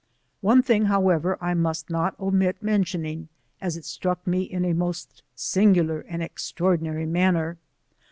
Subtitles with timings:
[0.41, 3.27] One thing, however, I must not omit mentioning,
[3.61, 7.59] as it struck me in a most singular and extraordinary manner.